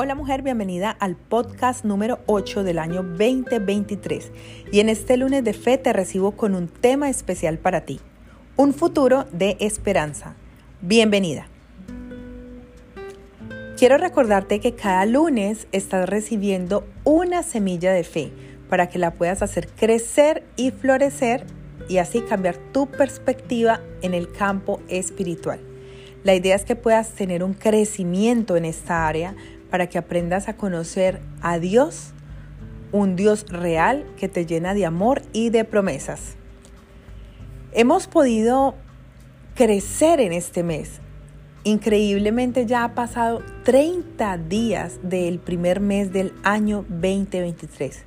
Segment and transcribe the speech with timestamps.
[0.00, 4.30] Hola mujer, bienvenida al podcast número 8 del año 2023.
[4.70, 7.98] Y en este lunes de fe te recibo con un tema especial para ti,
[8.54, 10.36] un futuro de esperanza.
[10.82, 11.48] Bienvenida.
[13.76, 18.30] Quiero recordarte que cada lunes estás recibiendo una semilla de fe
[18.70, 21.44] para que la puedas hacer crecer y florecer
[21.88, 25.58] y así cambiar tu perspectiva en el campo espiritual.
[26.22, 29.34] La idea es que puedas tener un crecimiento en esta área
[29.70, 32.12] para que aprendas a conocer a Dios,
[32.92, 36.36] un Dios real que te llena de amor y de promesas.
[37.72, 38.74] Hemos podido
[39.54, 41.00] crecer en este mes.
[41.64, 48.04] Increíblemente ya ha pasado 30 días del primer mes del año 2023.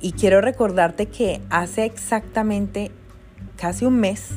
[0.00, 2.90] Y quiero recordarte que hace exactamente
[3.56, 4.30] casi un mes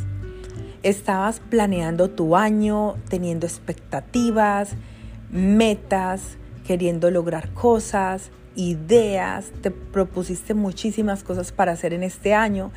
[0.84, 4.76] estabas planeando tu año, teniendo expectativas,
[5.34, 12.72] metas, queriendo lograr cosas, ideas, te propusiste muchísimas cosas para hacer en este año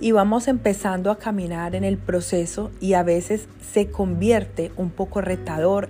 [0.00, 5.20] y vamos empezando a caminar en el proceso y a veces se convierte un poco
[5.20, 5.88] retador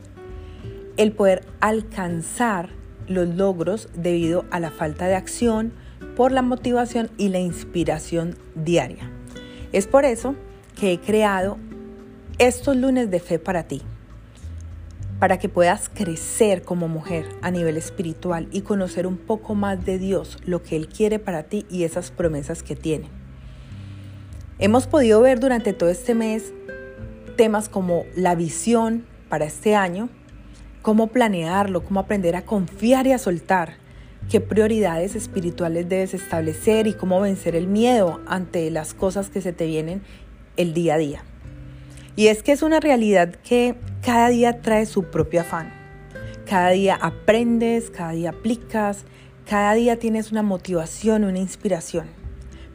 [0.98, 2.68] el poder alcanzar
[3.08, 5.72] los logros debido a la falta de acción,
[6.16, 9.10] por la motivación y la inspiración diaria.
[9.72, 10.34] Es por eso
[10.78, 11.56] que he creado
[12.38, 13.80] estos lunes de fe para ti
[15.20, 19.98] para que puedas crecer como mujer a nivel espiritual y conocer un poco más de
[19.98, 23.08] Dios, lo que Él quiere para ti y esas promesas que tiene.
[24.58, 26.54] Hemos podido ver durante todo este mes
[27.36, 30.08] temas como la visión para este año,
[30.80, 33.74] cómo planearlo, cómo aprender a confiar y a soltar,
[34.30, 39.52] qué prioridades espirituales debes establecer y cómo vencer el miedo ante las cosas que se
[39.52, 40.00] te vienen
[40.56, 41.24] el día a día.
[42.16, 45.72] Y es que es una realidad que cada día trae su propio afán.
[46.46, 49.04] Cada día aprendes, cada día aplicas,
[49.46, 52.06] cada día tienes una motivación, una inspiración.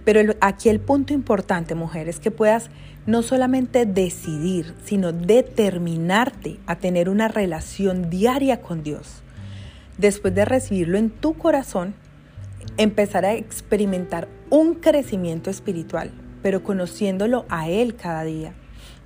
[0.03, 2.69] Pero aquí el punto importante, mujer, es que puedas
[3.08, 9.24] no solamente decidir, sino determinarte a tener una relación diaria con Dios.
[9.97, 11.96] Después de recibirlo en tu corazón,
[12.78, 16.12] empezar a experimentar un crecimiento espiritual,
[16.44, 18.53] pero conociéndolo a Él cada día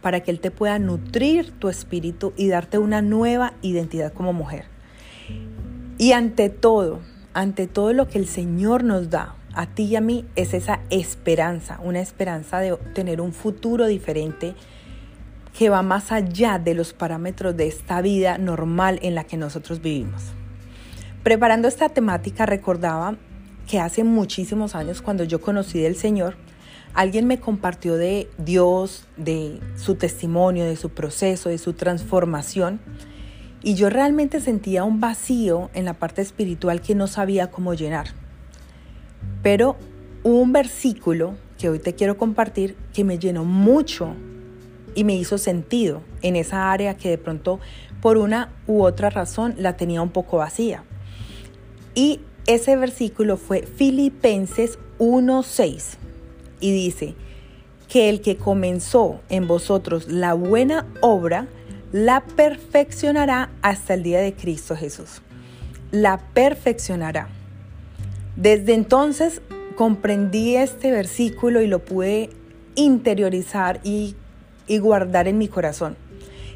[0.01, 4.65] para que Él te pueda nutrir tu espíritu y darte una nueva identidad como mujer.
[5.97, 7.01] Y ante todo,
[7.33, 10.79] ante todo lo que el Señor nos da, a ti y a mí, es esa
[10.89, 14.55] esperanza, una esperanza de tener un futuro diferente
[15.57, 19.81] que va más allá de los parámetros de esta vida normal en la que nosotros
[19.81, 20.23] vivimos.
[21.23, 23.17] Preparando esta temática recordaba
[23.67, 26.37] que hace muchísimos años cuando yo conocí del Señor,
[26.93, 32.79] Alguien me compartió de Dios, de su testimonio, de su proceso, de su transformación.
[33.61, 38.07] Y yo realmente sentía un vacío en la parte espiritual que no sabía cómo llenar.
[39.43, 39.75] Pero
[40.23, 44.15] hubo un versículo que hoy te quiero compartir que me llenó mucho
[44.95, 47.59] y me hizo sentido en esa área que de pronto
[48.01, 50.83] por una u otra razón la tenía un poco vacía.
[51.93, 55.97] Y ese versículo fue Filipenses 1.6
[56.59, 57.15] y dice
[57.87, 61.47] que el que comenzó en vosotros la buena obra,
[61.91, 65.21] la perfeccionará hasta el día de Cristo Jesús.
[65.91, 67.29] La perfeccionará.
[68.35, 69.41] Desde entonces
[69.75, 72.29] comprendí este versículo y lo pude
[72.75, 74.15] interiorizar y,
[74.81, 75.97] guardar en mi corazón.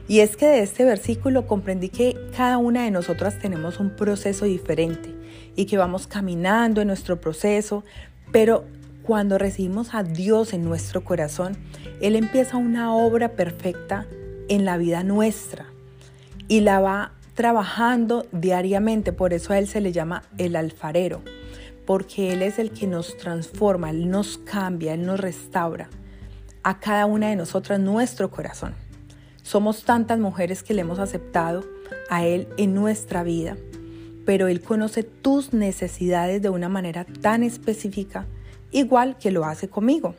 [0.08, 4.46] Y es que de este versículo comprendí que cada una de nosotras tenemos un proceso
[4.46, 5.16] diferente
[5.56, 7.84] y que vamos caminando en nuestro proceso,
[8.32, 8.66] pero
[9.04, 11.58] cuando recibimos a Dios en nuestro corazón,
[12.02, 14.08] Él empieza una obra perfecta
[14.50, 15.66] en la vida nuestra
[16.48, 19.12] y la va trabajando diariamente.
[19.12, 21.22] Por eso a Él se le llama el alfarero,
[21.86, 25.90] porque Él es el que nos transforma, Él nos cambia, Él nos restaura
[26.64, 28.74] a cada una de nosotras nuestro corazón.
[29.42, 31.66] Somos tantas mujeres que le hemos aceptado
[32.10, 33.58] a Él en nuestra vida,
[34.26, 38.26] pero Él conoce tus necesidades de una manera tan específica
[38.74, 40.16] igual que lo hace conmigo.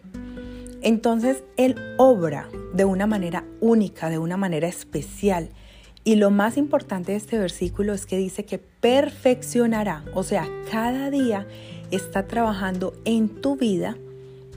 [0.83, 5.51] Entonces Él obra de una manera única, de una manera especial.
[6.05, 11.11] Y lo más importante de este versículo es que dice que perfeccionará, o sea, cada
[11.11, 11.47] día
[11.91, 13.97] está trabajando en tu vida,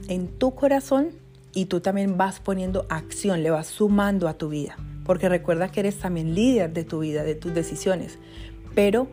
[0.08, 1.10] en tu corazón,
[1.54, 4.76] y tú también vas poniendo acción, le vas sumando a tu vida.
[5.04, 8.18] Porque recuerda que eres también líder de tu vida, de tus decisiones.
[8.74, 9.08] Pero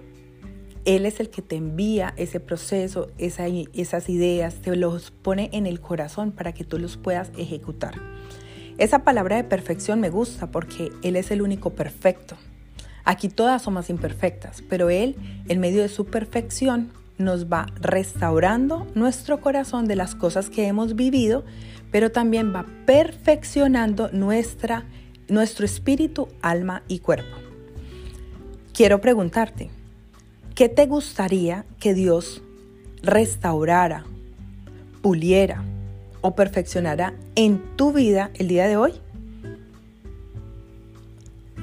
[0.86, 5.82] él es el que te envía ese proceso, esas ideas, te los pone en el
[5.82, 7.96] corazón para que tú los puedas ejecutar.
[8.78, 12.36] Esa palabra de perfección me gusta porque Él es el único perfecto.
[13.04, 15.16] Aquí todas somos imperfectas, pero Él,
[15.48, 20.96] en medio de su perfección, nos va restaurando nuestro corazón de las cosas que hemos
[20.96, 21.46] vivido,
[21.92, 24.86] pero también va perfeccionando nuestra,
[25.30, 27.38] nuestro espíritu, alma y cuerpo.
[28.74, 29.70] Quiero preguntarte,
[30.56, 32.42] ¿qué te gustaría que Dios
[33.04, 34.06] restaurara,
[35.02, 35.64] puliera
[36.22, 38.94] o perfeccionara en tu vida el día de hoy?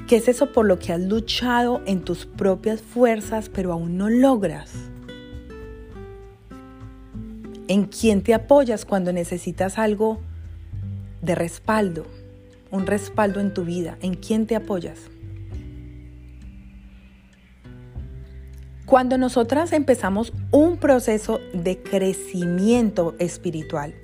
[0.07, 4.09] ¿Qué es eso por lo que has luchado en tus propias fuerzas pero aún no
[4.09, 4.71] logras?
[7.67, 10.19] ¿En quién te apoyas cuando necesitas algo
[11.23, 12.05] de respaldo?
[12.69, 13.97] Un respaldo en tu vida.
[14.01, 14.99] ¿En quién te apoyas?
[18.85, 23.95] Cuando nosotras empezamos un proceso de crecimiento espiritual,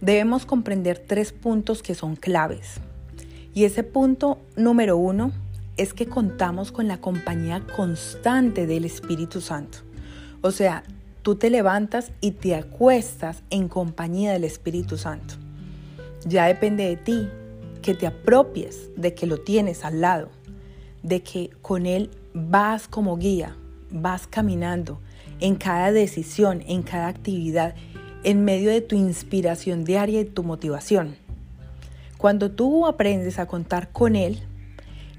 [0.00, 2.74] debemos comprender tres puntos que son claves.
[3.52, 5.32] Y ese punto número uno
[5.76, 9.78] es que contamos con la compañía constante del Espíritu Santo.
[10.40, 10.84] O sea,
[11.22, 15.34] tú te levantas y te acuestas en compañía del Espíritu Santo.
[16.24, 17.28] Ya depende de ti
[17.82, 20.28] que te apropies de que lo tienes al lado,
[21.02, 23.56] de que con Él vas como guía,
[24.02, 25.00] vas caminando
[25.40, 27.74] en cada decisión, en cada actividad,
[28.24, 31.16] en medio de tu inspiración diaria y tu motivación.
[32.18, 34.42] Cuando tú aprendes a contar con Él,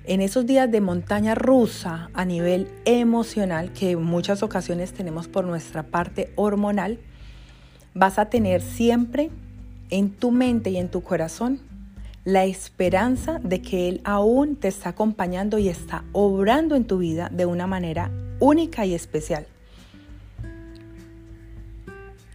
[0.05, 5.45] en esos días de montaña rusa a nivel emocional, que en muchas ocasiones tenemos por
[5.45, 6.99] nuestra parte hormonal,
[7.93, 9.29] vas a tener siempre
[9.89, 11.59] en tu mente y en tu corazón
[12.23, 17.29] la esperanza de que Él aún te está acompañando y está obrando en tu vida
[17.31, 19.47] de una manera única y especial.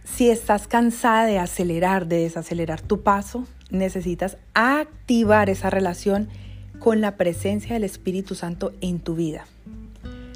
[0.03, 6.29] Si estás cansada de acelerar, de desacelerar tu paso, necesitas activar esa relación
[6.79, 9.45] con la presencia del Espíritu Santo en tu vida.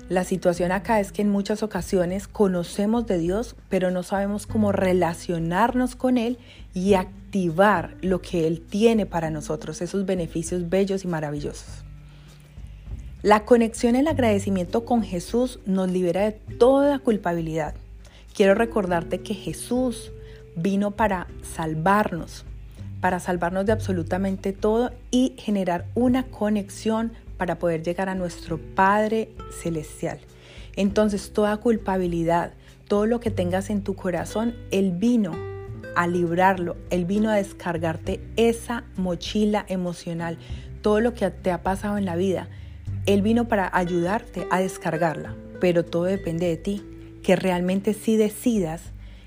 [0.09, 4.71] La situación acá es que en muchas ocasiones conocemos de Dios, pero no sabemos cómo
[4.71, 6.37] relacionarnos con Él
[6.73, 11.86] y activar lo que Él tiene para nosotros, esos beneficios bellos y maravillosos.
[13.23, 17.73] La conexión el agradecimiento con Jesús nos libera de toda culpabilidad.
[18.35, 20.11] Quiero recordarte que Jesús
[20.55, 22.45] vino para salvarnos,
[23.01, 29.29] para salvarnos de absolutamente todo y generar una conexión para poder llegar a nuestro Padre
[29.63, 30.19] Celestial.
[30.75, 32.53] Entonces toda culpabilidad,
[32.87, 35.35] todo lo que tengas en tu corazón, Él vino
[35.95, 40.37] a librarlo, Él vino a descargarte esa mochila emocional,
[40.83, 42.47] todo lo que te ha pasado en la vida.
[43.07, 46.83] Él vino para ayudarte a descargarla, pero todo depende de ti,
[47.23, 48.81] que realmente si decidas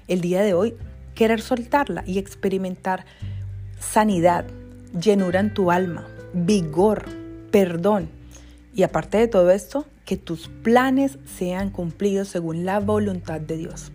[0.07, 0.77] el día de hoy
[1.15, 3.07] querer soltarla y experimentar
[3.79, 4.45] sanidad,
[5.01, 7.07] llenura en tu alma, vigor,
[7.51, 8.11] perdón.
[8.75, 13.93] Y aparte de todo esto, que tus planes sean cumplidos según la voluntad de Dios.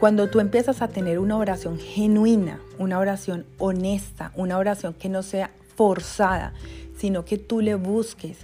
[0.00, 5.22] Cuando tú empiezas a tener una oración genuina, una oración honesta, una oración que no
[5.22, 6.54] sea forzada,
[6.96, 8.38] sino que tú le busques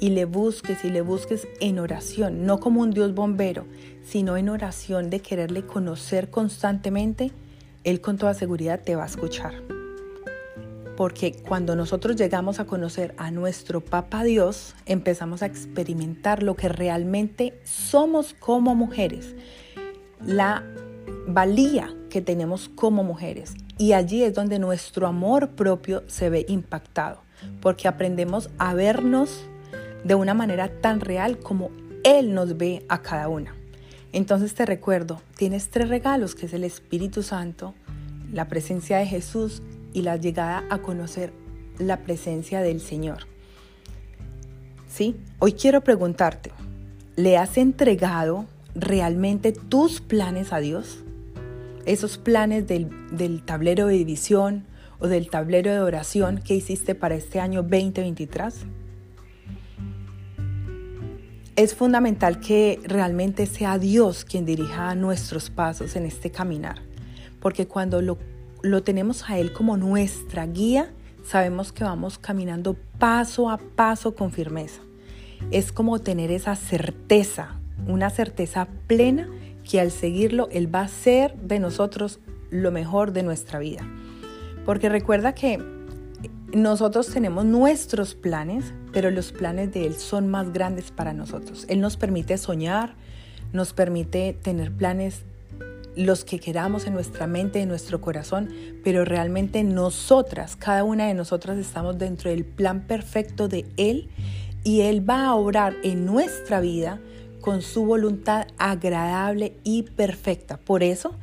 [0.00, 3.66] y le busques y le busques en oración, no como un Dios bombero,
[4.04, 7.32] sino en oración de quererle conocer constantemente,
[7.84, 9.54] Él con toda seguridad te va a escuchar
[10.98, 16.68] porque cuando nosotros llegamos a conocer a nuestro Papa Dios, empezamos a experimentar lo que
[16.68, 19.36] realmente somos como mujeres,
[20.26, 20.64] la
[21.28, 23.54] valía que tenemos como mujeres.
[23.78, 27.22] Y allí es donde nuestro amor propio se ve impactado,
[27.60, 29.44] porque aprendemos a vernos
[30.04, 31.70] de una manera tan real como
[32.04, 33.54] Él nos ve a cada una.
[34.12, 37.74] Entonces te recuerdo, tienes tres regalos, que es el Espíritu Santo,
[38.32, 39.62] la presencia de Jesús
[39.92, 41.32] y la llegada a conocer
[41.78, 43.26] la presencia del Señor.
[44.88, 45.16] ¿Sí?
[45.38, 46.50] Hoy quiero preguntarte,
[47.16, 51.04] ¿le has entregado realmente tus planes a Dios?
[51.84, 54.64] Esos planes del, del tablero de división
[54.98, 58.54] o del tablero de oración que hiciste para este año 2023.
[61.58, 66.80] Es fundamental que realmente sea Dios quien dirija nuestros pasos en este caminar,
[67.40, 68.16] porque cuando lo
[68.62, 70.92] lo tenemos a Él como nuestra guía,
[71.24, 74.82] sabemos que vamos caminando paso a paso con firmeza.
[75.50, 79.28] Es como tener esa certeza, una certeza plena
[79.68, 83.84] que al seguirlo Él va a hacer de nosotros lo mejor de nuestra vida.
[84.64, 85.60] Porque recuerda que
[86.52, 91.66] nosotros tenemos nuestros planes, pero los planes de Él son más grandes para nosotros.
[91.68, 92.94] Él nos permite soñar,
[93.52, 95.22] nos permite tener planes
[95.94, 98.50] los que queramos en nuestra mente, en nuestro corazón,
[98.84, 104.08] pero realmente nosotras, cada una de nosotras estamos dentro del plan perfecto de Él
[104.64, 107.00] y Él va a obrar en nuestra vida
[107.40, 110.56] con su voluntad agradable y perfecta.
[110.56, 111.14] Por eso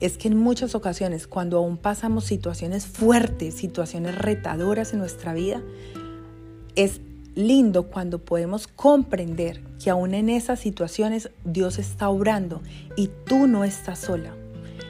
[0.00, 5.62] es que en muchas ocasiones, cuando aún pasamos situaciones fuertes, situaciones retadoras en nuestra vida,
[6.76, 7.00] es
[7.34, 12.62] lindo cuando podemos comprender que aún en esas situaciones Dios está obrando
[12.96, 14.34] y tú no estás sola.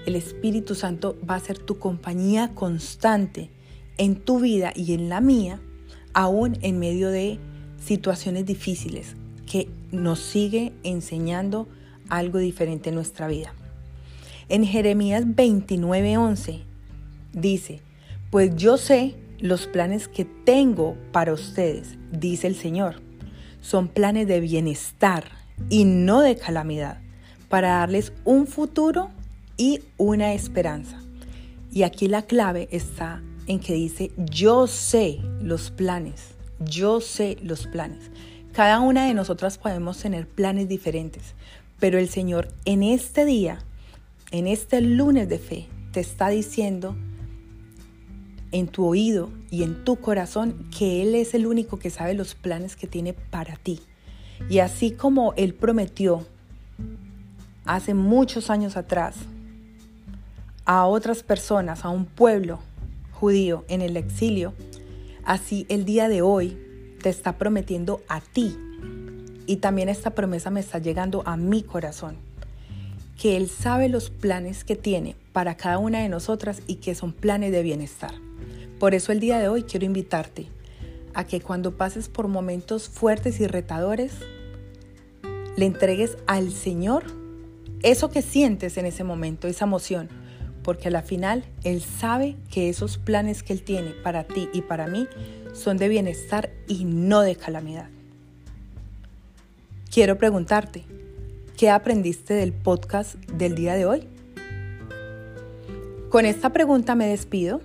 [0.06, 3.50] El Espíritu Santo va a ser tu compañía constante
[3.98, 5.60] en tu vida y en la mía,
[6.14, 7.38] aún en medio de
[7.84, 9.14] situaciones difíciles
[9.46, 11.68] que nos sigue enseñando
[12.08, 13.54] algo diferente en nuestra vida.
[14.48, 16.62] En Jeremías 29:11
[17.32, 17.82] dice,
[18.30, 23.02] pues yo sé los planes que tengo para ustedes, dice el Señor.
[23.60, 25.24] Son planes de bienestar
[25.68, 26.98] y no de calamidad,
[27.48, 29.10] para darles un futuro
[29.58, 31.02] y una esperanza.
[31.70, 37.66] Y aquí la clave está en que dice, yo sé los planes, yo sé los
[37.66, 38.10] planes.
[38.52, 41.34] Cada una de nosotras podemos tener planes diferentes,
[41.78, 43.58] pero el Señor en este día,
[44.30, 46.96] en este lunes de fe, te está diciendo
[48.52, 52.34] en tu oído y en tu corazón que Él es el único que sabe los
[52.34, 53.80] planes que tiene para ti.
[54.48, 56.26] Y así como Él prometió
[57.64, 59.16] hace muchos años atrás
[60.64, 62.58] a otras personas, a un pueblo
[63.12, 64.52] judío en el exilio,
[65.24, 66.58] así el día de hoy
[67.02, 68.56] te está prometiendo a ti.
[69.46, 72.27] Y también esta promesa me está llegando a mi corazón.
[73.18, 77.12] Que Él sabe los planes que tiene para cada una de nosotras y que son
[77.12, 78.14] planes de bienestar.
[78.78, 80.46] Por eso el día de hoy quiero invitarte
[81.12, 84.12] a que cuando pases por momentos fuertes y retadores,
[85.56, 87.04] le entregues al Señor
[87.82, 90.08] eso que sientes en ese momento, esa emoción,
[90.62, 94.62] porque a la final Él sabe que esos planes que Él tiene para ti y
[94.62, 95.08] para mí
[95.52, 97.88] son de bienestar y no de calamidad.
[99.90, 100.84] Quiero preguntarte,
[101.58, 104.04] ¿qué aprendiste del podcast del día de hoy?
[106.08, 107.60] Con esta pregunta me despido.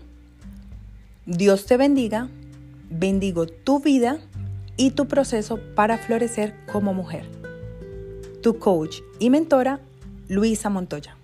[1.27, 2.27] Dios te bendiga,
[2.89, 4.17] bendigo tu vida
[4.77, 7.27] y tu proceso para florecer como mujer.
[8.41, 9.79] Tu coach y mentora,
[10.27, 11.15] Luisa Montoya.